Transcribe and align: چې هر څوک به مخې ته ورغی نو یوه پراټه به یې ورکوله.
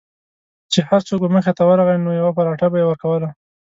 چې 0.71 0.79
هر 0.89 1.01
څوک 1.07 1.19
به 1.23 1.29
مخې 1.35 1.51
ته 1.57 1.63
ورغی 1.69 1.97
نو 2.05 2.11
یوه 2.19 2.31
پراټه 2.37 2.67
به 2.71 2.77
یې 2.79 2.85
ورکوله. 2.87 3.29